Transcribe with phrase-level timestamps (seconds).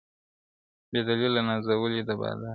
[0.91, 2.49] بې دلیله نازولی د بادار دی-